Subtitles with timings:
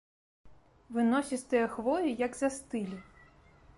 [0.95, 2.97] Выносістыя хвоі як застылі.